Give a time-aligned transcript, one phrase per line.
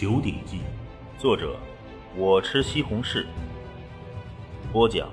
[0.00, 0.58] 九鼎记》，
[1.20, 1.58] 作者
[2.16, 3.26] 我吃西红柿，
[4.72, 5.12] 播讲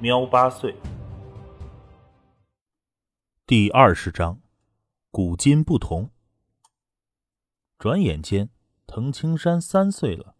[0.00, 0.74] 喵八岁。
[3.46, 4.40] 第二十章，
[5.12, 6.10] 古今不同。
[7.78, 8.50] 转眼间，
[8.88, 10.34] 滕青山三岁了。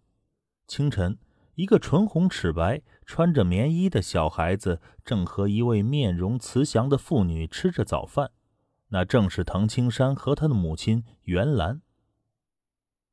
[0.66, 1.16] 清晨，
[1.54, 8.32] 一个唇红齿白、穿着棉衣的小孩子正和一位面容慈祥的妇女吃着早饭。
[8.88, 11.80] 那正是滕青山和他的母亲袁兰。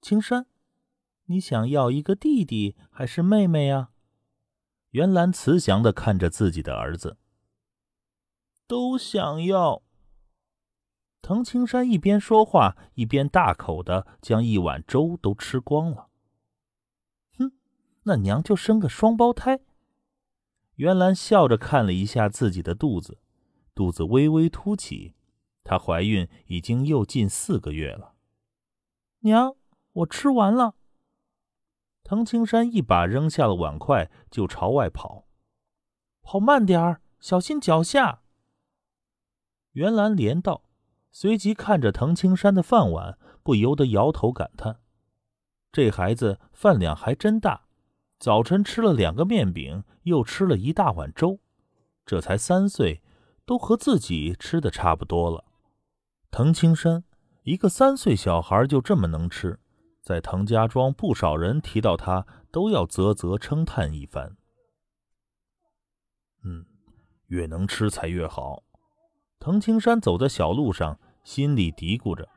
[0.02, 0.48] 青山，
[1.26, 3.90] 你想要一个弟弟还是妹妹呀？
[4.92, 7.18] 袁兰慈祥的看着自己的儿子。
[8.68, 9.84] 都想要。
[11.22, 16.10] 滕青山一边说话，一边大口的将一碗粥都吃光了。
[17.38, 17.52] 哼，
[18.04, 19.62] 那娘就生个双胞胎。
[20.76, 23.18] 袁兰笑着看了一下自己的肚子，
[23.74, 25.16] 肚子微微凸起，
[25.64, 28.14] 她怀孕已经又近四个月了。
[29.22, 29.56] 娘，
[29.94, 30.76] 我吃完了。
[32.08, 35.26] 滕青山一把扔下了碗筷，就朝外跑。
[36.22, 38.22] 跑慢点儿，小心脚下。
[39.72, 40.62] 袁兰连道。
[41.12, 44.82] 随即看着滕青山的饭碗，不由得摇头感叹
[45.72, 47.68] ：“这孩子饭量还真大，
[48.20, 51.40] 早晨吃了两个面饼，又吃了一大碗粥，
[52.06, 53.02] 这才三岁，
[53.46, 55.46] 都和自己吃的差不多了。”
[56.30, 57.04] 滕青山
[57.44, 59.60] 一个三岁小孩就这么能吃，
[60.06, 64.38] 在滕家庄不少人提到他，都要啧啧称叹一番。
[66.44, 66.64] 嗯，
[67.26, 68.64] 越能吃才越好。
[69.40, 70.98] 滕青山走在小路上。
[71.24, 72.30] 心里嘀咕着：“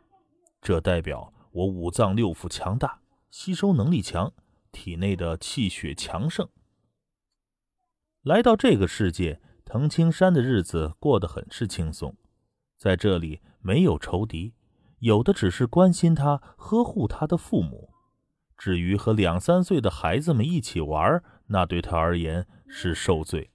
[0.63, 4.33] 这代表我五脏六腑强大，吸收能力强，
[4.73, 6.49] 体内的气血强盛。”
[8.25, 12.17] 来到这个世界，滕青山的日子过得很是轻松。
[12.79, 14.55] 在这里没有仇敌，
[15.01, 17.95] 有的只是关心他、呵护他的父母。
[18.57, 23.53] 至于和两三岁的孩子们一起玩，那对他而言是受罪。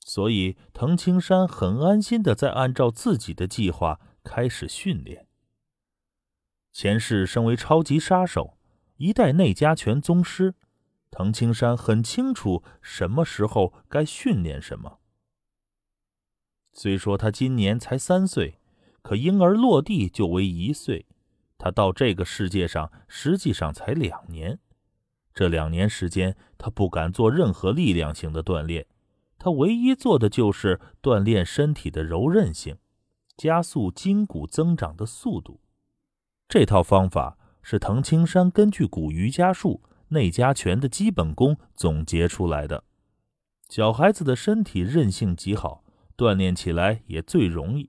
[0.00, 5.26] 所以，滕青山很安心的在按照自己的计划开始训练。
[6.72, 8.56] 前世身为超级杀手，
[8.96, 10.54] 一代内家拳宗师，
[11.10, 15.00] 滕青山很清楚什么时候该训练什么。
[16.72, 18.57] 虽说他今年才三岁，
[19.08, 21.06] 可婴儿落地就为一岁，
[21.56, 24.58] 他到这个世界上实际上才两年。
[25.32, 28.86] 这两年时间，他不敢做任何力量型的锻炼。
[29.38, 32.76] 他唯一做的就是锻炼身体的柔韧性，
[33.34, 35.62] 加速筋骨增长的速度。
[36.46, 42.84] 这套方法是滕青山根据古瑜伽术、内家拳的基本功总结出来的。
[43.70, 45.82] 小孩子的身体韧性极好，
[46.14, 47.88] 锻炼起来也最容易。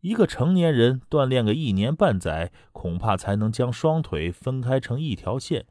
[0.00, 5.66] 一个成年人锻炼个一年半载，恐怕才能将双腿分开成一条线。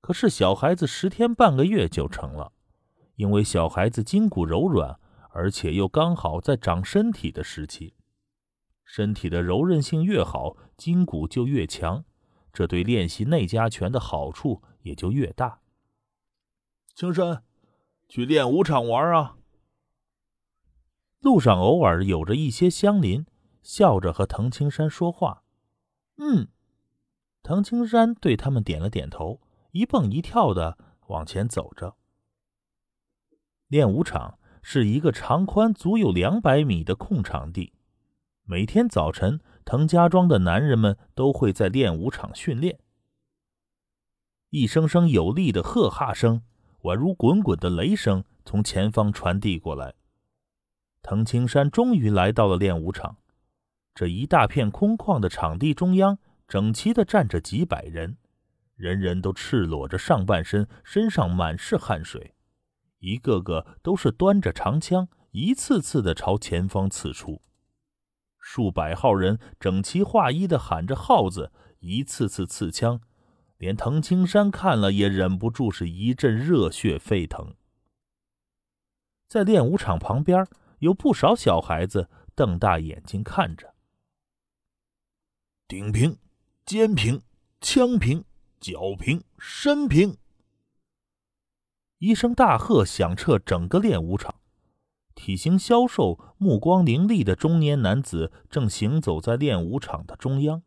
[0.00, 2.52] 可是小孩子十天半个月就成了。
[3.16, 7.94] 因为小孩子筋骨柔软，而且又刚好在长身体的时期，
[8.84, 12.04] 身体的柔韧性越好，筋骨就越强，
[12.52, 15.58] 这对练习内家拳的好处也就越大。
[16.94, 17.42] 青山，
[18.08, 19.36] 去练武场玩啊！
[21.18, 23.26] 路上偶尔有着一些乡邻
[23.62, 25.42] 笑着和滕青山说话。
[26.16, 26.48] 嗯，
[27.42, 29.40] 滕青山对他们点了点头，
[29.72, 30.76] 一蹦一跳的
[31.06, 31.96] 往前走着。
[33.68, 37.74] 练武场是一个长宽足有两百米的空场地，
[38.44, 42.80] 每天早晨，滕家庄的男人们都会在练武场训练。
[44.50, 46.42] 一声声有力的喝哈声，
[46.80, 49.94] 宛如滚滚的雷声，从前方传递过来。
[51.02, 53.18] 滕青山终于来到了练武场，
[53.98, 58.16] 这一大片空旷的场地中央，整齐的站着几百人，
[58.76, 62.36] 人人都赤裸着上半身，身上满是汗水。
[63.00, 67.42] 一个个都是端着长枪，一次次的朝前方刺出。
[68.38, 73.00] 数百号人整齐划一的喊着号子，一次次刺枪，
[73.56, 77.56] 连滕青山看了也忍不住是一阵热血沸腾。
[79.26, 80.46] 在练武场旁边，
[80.78, 83.74] 有不少小孩子瞪大眼睛看着。
[85.68, 86.16] 顶平、
[86.64, 87.20] 肩平、
[87.60, 88.24] 枪平、
[88.58, 90.16] 脚平、身平。
[91.98, 94.36] 一声大喝响彻整个练武场，
[95.14, 100.62] 体型消瘦、目光凌厉的中年男子正行走在练武场的中央。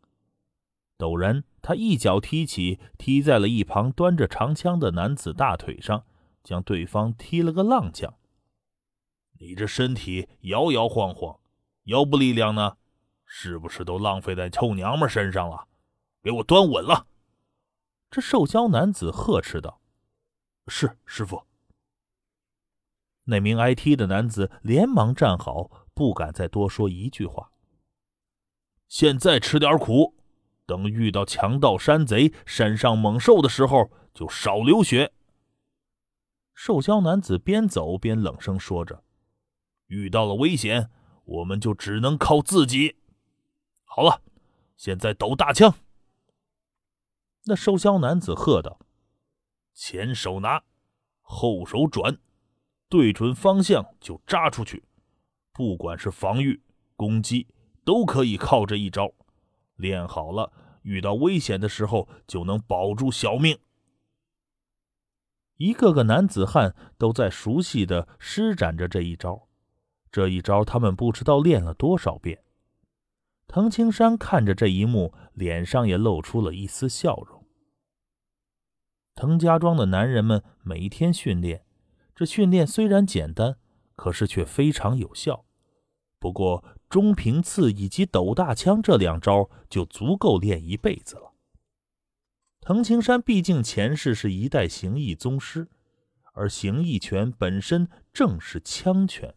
[1.00, 6.06] 陡然，他一脚踢起，踢在了一旁端着长枪的男子大腿上，
[6.44, 8.14] 将对方踢了个踉跄。
[9.40, 11.40] 你这身体摇摇晃晃，
[11.86, 12.78] 腰部力量呢？
[13.34, 15.66] 是不是都浪费在臭娘们身上了？
[16.22, 17.08] 给我端稳了，
[18.10, 19.80] 这瘦削男子呵斥道
[20.68, 21.42] ：“是师傅。”
[23.24, 27.54] 那名挨踢的男子连忙站好，不敢再多说一句话。
[28.90, 30.14] 现在吃点苦，
[30.66, 35.14] 等遇到强盗、山贼、山上猛兽的时候，就少流血。
[36.54, 39.06] 瘦削男子边走边冷声说着
[39.88, 40.92] ：“遇到了危险，
[41.24, 42.98] 我们就只能靠自己。
[43.94, 44.22] 好了，
[44.78, 45.76] 现在抖大枪。”
[47.44, 48.80] 那瘦削男子喝道
[49.76, 50.64] ：“前手拿，
[51.20, 52.18] 后手转，
[52.88, 54.86] 对准方向就扎出去。
[55.52, 56.64] 不管是防御、
[56.96, 57.50] 攻击，
[57.84, 59.12] 都可以靠这一招。
[59.76, 60.54] 练好了，
[60.84, 63.60] 遇到危险的时候就能保住小命。”
[65.58, 69.50] 一个个男子汉都在熟悉的施展着这一招。
[70.10, 72.42] 这一招，他们不知道练了多少遍。
[73.52, 77.46] 藤青山看着这一幕，脸上也露出了一丝笑容。
[79.14, 81.66] 藤家庄的男人们每天训练，
[82.16, 83.58] 这训练虽然简单，
[83.98, 85.44] 可是却非常有效。
[86.18, 91.34] 不过中平刺以及抖大枪这两招就足够练一辈子了。
[92.62, 95.68] 藤青山毕竟前世是一代形意宗师，
[96.32, 99.36] 而形意拳本身正是枪拳，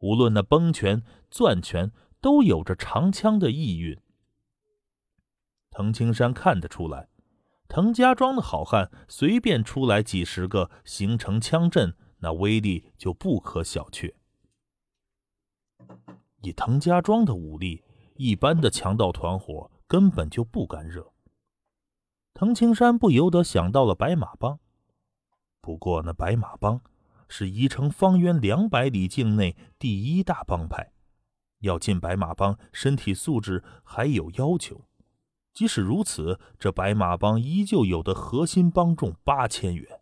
[0.00, 1.92] 无论那崩拳、攥拳。
[2.22, 4.00] 都有着长枪的意蕴。
[5.70, 7.08] 藤青山看得出来，
[7.66, 14.14] 藤家庄的好汉随便出来几十个，形成枪阵，那威力就不可小觑。
[16.42, 17.82] 以藤家庄的武力，
[18.14, 21.12] 一般的强盗团伙根本就不敢惹。
[22.34, 24.60] 藤青山不由得想到了白马帮，
[25.60, 26.80] 不过那白马帮
[27.28, 30.92] 是宜城方圆两百里境内第一大帮派。
[31.62, 34.86] 要进白马帮，身体素质还有要求。
[35.52, 40.00] 即使如此，这白马帮依旧有的核心帮众八千元。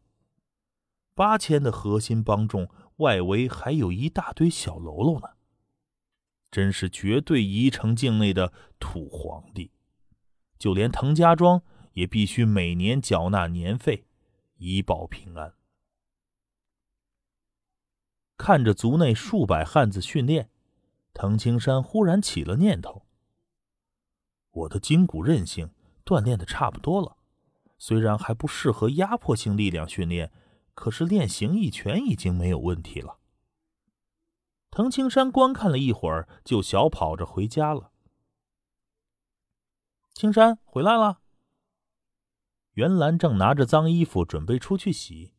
[1.14, 5.30] 八千的核心帮众，外围还有一大堆小喽啰呢。
[6.50, 9.70] 真是绝对宜城境内的土皇帝。
[10.58, 14.06] 就连滕家庄也必须每年缴纳年费，
[14.56, 15.54] 以保平安。
[18.36, 20.48] 看着族内数百汉子训练。
[21.12, 23.06] 藤青山忽然起了念头
[24.50, 25.70] ：“我的筋骨韧性
[26.04, 27.16] 锻炼的差不多了，
[27.78, 30.32] 虽然还不适合压迫性力量训练，
[30.74, 33.18] 可是练形意拳已经没有问题了。”
[34.70, 37.90] 藤青山观看了一会儿，就小跑着回家了。
[40.12, 41.20] 青山回来了。
[42.74, 45.34] 袁兰正拿着脏衣服准备出去洗。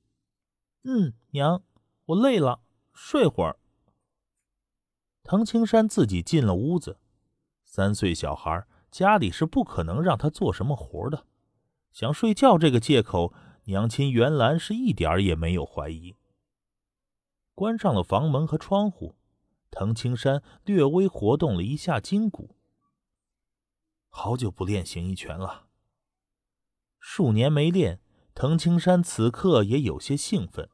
[0.83, 1.63] 嗯，娘，
[2.07, 2.62] 我累了，
[2.94, 3.57] 睡会儿。
[5.23, 7.00] 藤青山自己进了屋子，
[7.63, 11.25] 三岁小孩家里是不可能让他做什么活的，
[11.91, 13.33] 想睡觉这个借口，
[13.65, 16.15] 娘亲袁兰是一点也没有怀疑。
[17.53, 19.15] 关上了房门和窗户，
[19.69, 22.57] 藤青山略微活动了一下筋骨。
[24.09, 25.67] 好久不练形意拳了，
[27.00, 28.01] 数年没练，
[28.33, 30.69] 藤青山此刻也有些兴奋。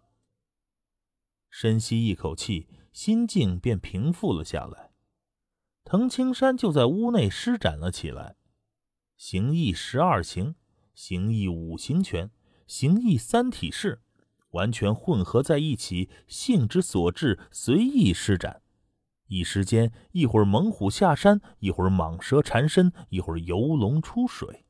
[1.49, 2.67] 深吸一口气。
[2.97, 4.89] 心境便平复了下来，
[5.83, 8.37] 藤青山就在屋内施展了起来，
[9.15, 10.55] 形意十二形、
[10.95, 12.31] 形意五行拳、
[12.65, 14.01] 形意三体式，
[14.49, 18.63] 完全混合在一起，性之所至，随意施展。
[19.27, 24.65] 一时间，一会儿猛虎下山，一会儿蟒蛇缠身，一会儿游龙出水。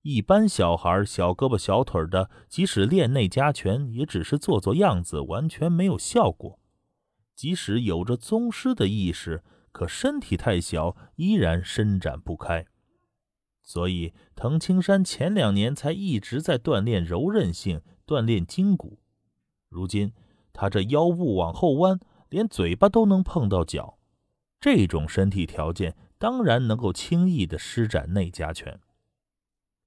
[0.00, 6.58] 一般小孩小胳膊小腿的，即使练内家拳，也只是做做样子，完全没有效果。
[7.34, 12.66] 即使有着宗师的意识，可身体太小，依然伸展不开。
[13.62, 19.00] 所以，藤青山前两年才一直在锻炼柔韧性，锻炼筋骨。
[19.68, 20.12] 如今，
[20.52, 21.98] 他这腰部往后弯，
[22.28, 23.98] 连嘴巴都能碰到脚，
[24.60, 28.80] 这种身体条件，当然能够轻易的施展内家拳。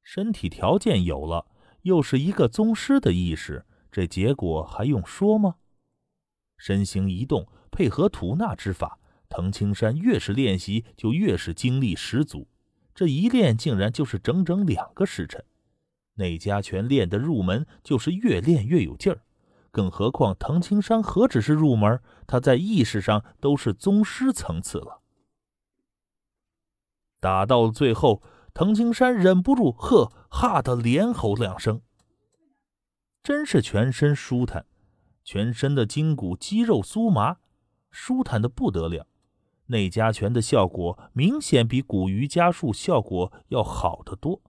[0.02, 1.46] 身体条件有了，
[1.82, 5.56] 又是一个宗师的意识，这结果还用说吗？
[6.58, 12.48] 身形一动，配合吐纳之法，藤青山越是练习，就越是精力十足。
[12.94, 15.44] 这一练，竟然就是整整两个时辰。
[16.16, 19.22] 内家拳练的入门，就是越练越有劲儿。
[19.70, 25.02] 更何况藤青山何止是入门，他在意识上都是宗师层次了。
[27.20, 31.82] 打到最后，藤青山忍不住呵哈的连吼两声，
[33.22, 34.66] 真是全身舒坦。
[35.26, 37.38] 全身的筋骨、肌肉酥麻，
[37.90, 39.08] 舒坦的不得了。
[39.66, 44.42] 内家拳的效果明显比古瑜伽术效果要好得多。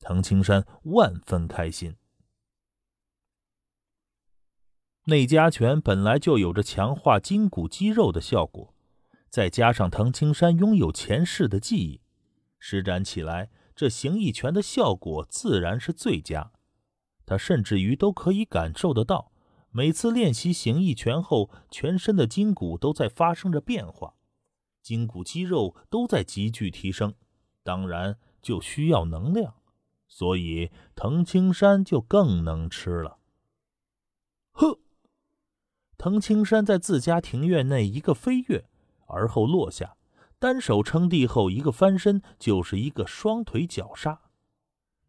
[0.00, 1.94] 藤青山万分开心。
[5.04, 8.74] 内家拳本来就有着强化筋骨肌肉的效果，
[9.30, 12.00] 再加上藤青山拥有前世的记忆，
[12.58, 16.50] 施展起来，这形意拳的效果自然是最佳。
[17.24, 19.30] 他甚至于都可以感受得到，
[19.76, 24.14] 每次练习形意拳后，全身的筋骨都在发生着变化，
[24.80, 27.12] 筋骨肌肉都在急剧提升，
[27.64, 29.56] 当然就需要能量，
[30.06, 33.18] 所以藤青山就更能吃了。
[34.52, 34.78] 呵。
[35.98, 38.66] 藤青山在自家庭院内一个飞跃，
[39.08, 39.96] 而后落下，
[40.38, 44.20] 单手撑地后一个翻身，就是一个双腿绞杀。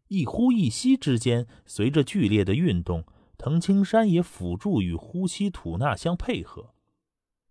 [0.08, 3.04] 一呼一吸之间，随着剧烈的运动，
[3.38, 6.74] 藤青山也辅助与呼吸吐纳相配合。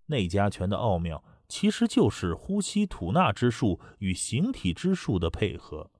[0.08, 5.92] 内家拳的奥妙，其实就是呼吸吐纳之术与形体之术的配合。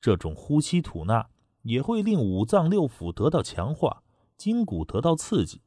[0.00, 1.28] 这种呼吸吐纳
[1.62, 4.02] 也会令五脏六腑得到强化，
[4.36, 5.62] 筋骨得到刺激。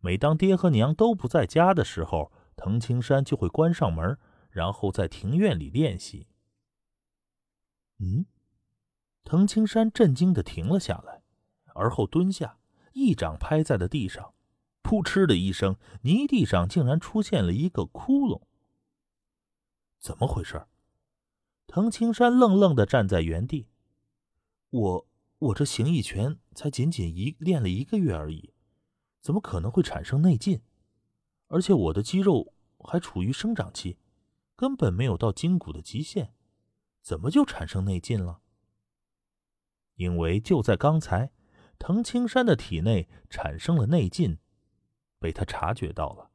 [0.00, 4.18] 每当爹和娘都不在家的时候，藤青山就会关上门，
[4.50, 6.28] 然后在庭院里练习。
[7.98, 8.26] 嗯，
[9.24, 11.22] 藤青山震惊的停了下来，
[11.76, 12.58] 而后蹲下，
[12.92, 14.34] 一掌拍在了地上，
[14.82, 18.42] 扑哧的一声，泥地上竟然出现了一个窟窿。
[19.98, 20.66] 怎么回事？
[21.66, 23.68] 藤青山愣愣的站在原地。
[24.70, 25.06] 我
[25.38, 28.52] 我这形意拳才仅仅一练了一个月而已。
[29.20, 30.62] 怎么可能会产生内劲？
[31.48, 33.98] 而且我的肌肉还处于生长期，
[34.54, 36.32] 根本没有到筋骨的极限，
[37.02, 38.40] 怎么就产生内劲了？
[39.96, 41.32] 因为就在刚才，
[41.78, 44.38] 藤青山的体内产生了内劲，
[45.18, 46.30] 被他察觉到了。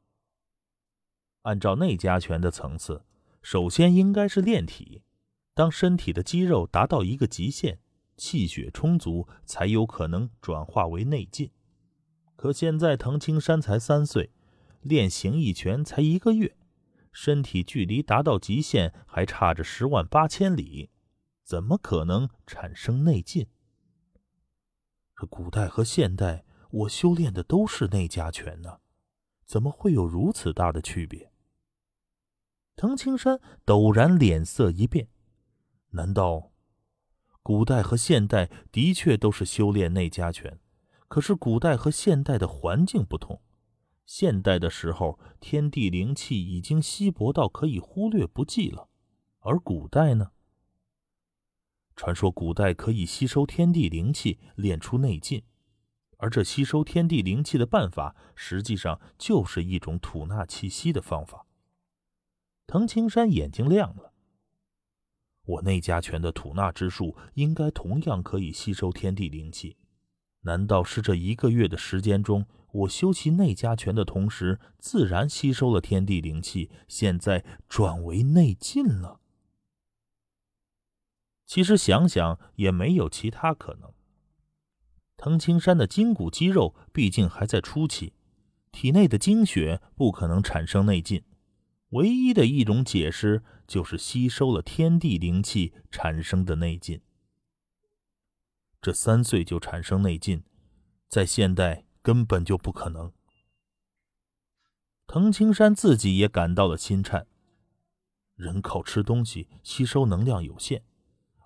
[1.42, 3.04] 按照内家拳的层次，
[3.42, 5.02] 首先应该是练体，
[5.54, 7.80] 当身体的肌肉达到一个极限，
[8.16, 11.50] 气血充足，才有可能转化为内劲。
[12.36, 14.30] 可现在藤青山才三岁，
[14.80, 16.56] 练形意拳才一个月，
[17.12, 20.90] 身体距离达到极限还差着十万八千里，
[21.42, 23.48] 怎么可能产生内劲？
[25.26, 28.78] 古代和现代，我修炼的都是内家拳呢，
[29.44, 31.30] 怎么会有如此大的区别？
[32.76, 35.08] 藤青山陡然脸色一变，
[35.90, 36.52] 难道
[37.42, 40.58] 古代和现代的确都是修炼内家拳？
[41.08, 43.42] 可是古代和现代的环境不同，
[44.06, 48.88] 现代的时候天地灵气已经稀薄到可以忽略不计了，
[49.40, 50.30] 而古代呢？
[51.94, 55.42] 传说古代可以吸收天地灵气，练出内劲，
[56.18, 61.46] 而这吸收天地灵气的办法，实际上就是一种吐纳气息的方法。
[62.66, 64.12] 藤青山眼睛亮了，
[65.44, 69.76] 我内家拳的吐纳之术，应该同样可以吸收天地灵气。
[70.42, 79.20] 难道是这一个月的时间中，我修习内家拳的同时，自然吸收了天地灵气，现在转为内劲了？
[81.46, 83.92] 其实想想也没有其他可能。
[85.16, 88.14] 藤青山的筋骨肌肉毕竟还在初期，
[88.70, 91.24] 体内的精血不可能产生内劲，
[91.90, 97.00] 唯一的一种解释就是吸收了天地灵气产生的内劲。
[98.80, 100.42] 这三岁就产生内劲，
[101.08, 103.12] 在现代根本就不可能。
[105.06, 107.26] 藤青山自己也感到了心颤。
[108.34, 110.82] 人靠吃东西吸收能量有限，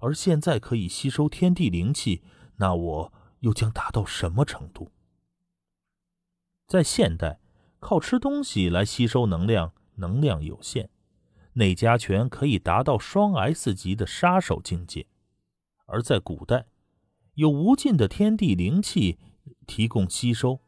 [0.00, 2.23] 而现在可以吸收天地灵气，
[2.57, 4.91] 那我又将达到什么程度？
[6.67, 7.41] 在现代，
[7.79, 10.88] 靠吃东西来吸收能量，能量有限，
[11.55, 15.07] 内家拳可以达到双 S 级的杀手境界，
[15.87, 16.67] 而在古代。
[17.35, 19.19] 有无尽的天地灵气
[19.67, 20.61] 提供吸收，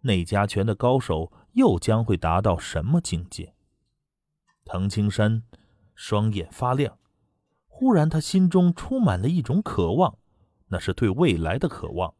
[0.00, 3.54] 内家拳的高手又将会达到什么境界？
[4.64, 5.42] 藤青山
[5.94, 6.98] 双眼发亮，
[7.76, 10.16] 忽然他心中充满了一种渴望，
[10.68, 12.14] 那是对未来的渴望。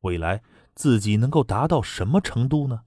[0.00, 0.42] 未来
[0.74, 2.84] 自己能够达到什么程度呢？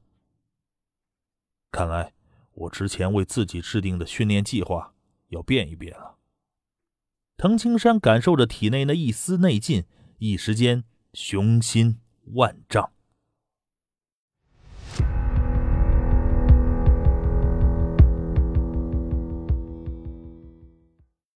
[1.72, 2.14] 看来
[2.54, 4.96] 我之前为自己制定的训练计划
[5.28, 6.18] 要变一变了。
[7.38, 9.86] 藤青山感受着体内那一丝内劲。
[10.18, 12.00] 一时间，雄心
[12.34, 12.92] 万丈。